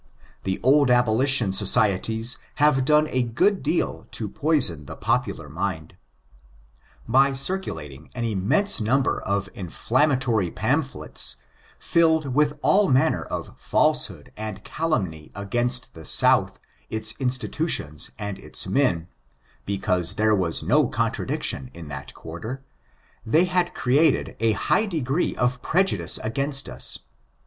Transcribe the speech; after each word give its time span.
The 0.45 0.59
old 0.63 0.89
abolition 0.89 1.51
societies 1.51 2.39
have 2.55 2.85
done 2.85 3.07
a 3.09 3.21
good 3.21 3.61
deal 3.61 4.07
to 4.09 4.27
poison 4.27 4.87
the 4.87 4.95
popular 4.95 5.47
mind. 5.47 5.95
By 7.07 7.33
circulating 7.33 8.09
an 8.15 8.23
immense 8.25 8.81
number 8.81 9.21
of 9.21 9.47
inflammatory 9.53 10.49
pamphlets, 10.49 11.35
filled 11.77 12.33
with 12.33 12.57
all 12.63 12.89
manner 12.89 13.21
of 13.25 13.55
falsehood 13.61 14.31
and 14.35 14.63
calumny 14.63 15.31
against 15.35 15.93
the 15.93 16.03
South, 16.05 16.57
its 16.89 17.13
institutions, 17.21 18.09
and 18.17 18.39
its 18.39 18.65
men, 18.65 19.07
because 19.67 20.15
there 20.15 20.33
was 20.33 20.63
no 20.63 20.87
contradiction 20.87 21.69
in 21.75 21.89
that 21.89 22.15
quarter, 22.15 22.63
they 23.23 23.45
had 23.45 23.75
created 23.75 24.35
a 24.39 24.53
high 24.53 24.87
degree 24.87 25.35
of 25.35 25.61
prejudice 25.61 26.17
against 26.23 26.67
us. 26.67 26.97